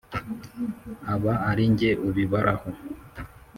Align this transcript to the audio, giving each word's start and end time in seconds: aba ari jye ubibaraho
aba 1.13 1.33
ari 1.49 1.65
jye 1.77 1.91
ubibaraho 2.07 2.69